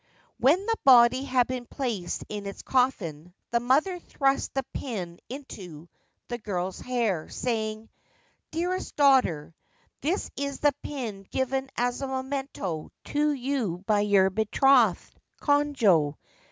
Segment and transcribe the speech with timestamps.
[0.39, 5.89] When the body had been placed in its coffin, the mother thrust the pin into
[6.27, 7.87] the girl's hair, saying:
[8.21, 9.53] * Dearest daughter,
[10.01, 16.15] this is the pin given as a memento to you by your betrothed, Konojo.